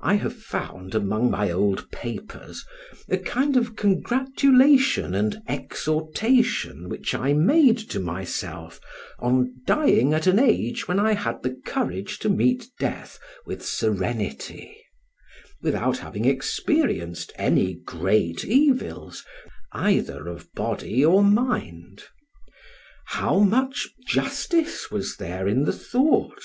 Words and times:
I 0.00 0.14
have 0.14 0.36
found 0.40 0.94
among 0.94 1.28
my 1.28 1.50
old 1.50 1.90
papers 1.90 2.64
a 3.08 3.18
kind 3.18 3.56
of 3.56 3.74
congratulation 3.74 5.12
and 5.12 5.42
exhortation 5.48 6.88
which 6.88 7.16
I 7.16 7.32
made 7.32 7.78
to 7.90 7.98
myself 7.98 8.78
on 9.18 9.54
dying 9.66 10.14
at 10.14 10.28
an 10.28 10.38
age 10.38 10.86
when 10.86 11.00
I 11.00 11.14
had 11.14 11.42
the 11.42 11.60
courage 11.66 12.20
to 12.20 12.28
meet 12.28 12.68
death 12.78 13.18
with 13.44 13.66
serenity, 13.66 14.80
without 15.60 15.98
having 15.98 16.26
experienced 16.26 17.32
any 17.34 17.74
great 17.74 18.44
evils, 18.44 19.24
either 19.72 20.28
of 20.28 20.46
body 20.54 21.04
or 21.04 21.24
mind. 21.24 22.04
How 23.06 23.40
much 23.40 23.88
justice 24.06 24.92
was 24.92 25.16
there 25.16 25.48
in 25.48 25.64
the 25.64 25.72
thought! 25.72 26.44